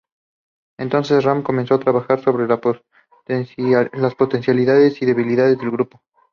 Entonces, 0.79 1.23
Ram 1.23 1.43
comenzó 1.43 1.75
a 1.75 1.79
trabajar 1.79 2.23
sobre 2.23 2.47
las 2.47 4.15
potencialidades 4.15 4.99
y 4.99 5.05
debilidades 5.05 5.59
del 5.59 5.69
grupo. 5.69 6.01